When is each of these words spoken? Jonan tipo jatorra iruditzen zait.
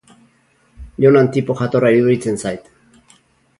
Jonan 1.05 1.29
tipo 1.35 1.57
jatorra 1.61 1.93
iruditzen 1.99 2.43
zait. 2.47 2.75